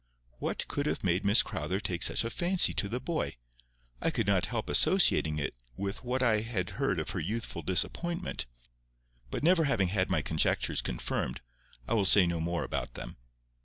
What 0.39 0.67
could 0.67 0.87
have 0.87 1.03
made 1.03 1.23
Miss 1.23 1.43
Crowther 1.43 1.79
take 1.79 2.01
such 2.01 2.23
a 2.23 2.31
fancy 2.31 2.73
to 2.73 2.89
the 2.89 2.99
boy? 2.99 3.35
I 4.01 4.09
could 4.09 4.25
not 4.25 4.47
help 4.47 4.67
associating 4.67 5.37
it 5.37 5.53
with 5.77 6.03
what 6.03 6.23
I 6.23 6.39
had 6.39 6.71
heard 6.81 6.99
of 6.99 7.11
her 7.11 7.19
youthful 7.19 7.61
disappointment, 7.61 8.47
but 9.29 9.43
never 9.43 9.65
having 9.65 9.89
had 9.89 10.09
my 10.09 10.23
conjectures 10.23 10.81
confirmed, 10.81 11.41
I 11.87 11.93
will 11.93 12.05
say 12.05 12.25
no 12.25 12.39
more 12.39 12.63
about 12.63 12.95
them. 12.95 13.17